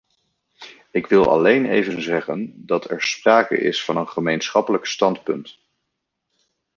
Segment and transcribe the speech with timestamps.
[0.91, 5.59] Ik wil alleen even zeggen dat er sprake is van een gemeenschappelijk standpunt.